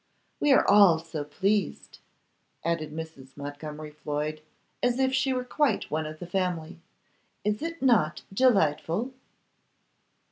[0.39, 1.99] We are all so pleased,'
[2.65, 3.37] added Mrs.
[3.37, 4.41] Montgomery Floyd,
[4.81, 6.79] as if she were quite one of the family.
[7.43, 9.13] 'Is it not delightful?